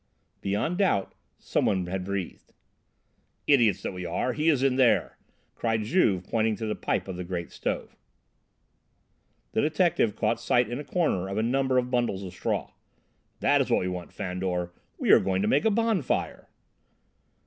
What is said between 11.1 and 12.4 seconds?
of a number of bundles of